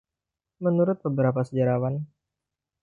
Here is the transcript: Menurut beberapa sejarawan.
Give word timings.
Menurut 0.65 0.97
beberapa 1.07 1.41
sejarawan. 1.49 1.95